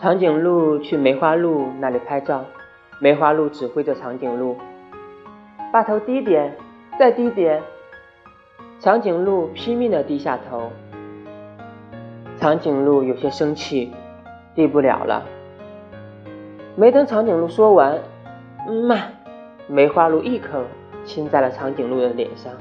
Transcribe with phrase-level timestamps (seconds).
[0.00, 2.44] 长颈鹿去梅花鹿那里拍照
[3.00, 4.56] 梅花鹿指挥着长颈鹿。
[5.72, 6.54] 把头低点
[6.96, 7.60] 再低点
[8.78, 10.70] 长颈鹿拼命的低下头。
[12.36, 13.92] 长颈鹿有些生气
[14.54, 15.26] 低不了了。
[16.76, 17.98] 没等长颈鹿说完
[18.68, 18.96] 嗯嘛
[19.66, 20.62] 梅花鹿一口
[21.04, 22.52] 亲在了长颈鹿的脸上。